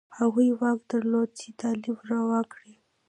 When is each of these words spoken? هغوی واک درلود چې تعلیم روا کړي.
هغوی 0.17 0.49
واک 0.59 0.79
درلود 0.91 1.29
چې 1.39 1.47
تعلیم 1.61 1.97
روا 2.11 2.39
کړي. 2.53 2.75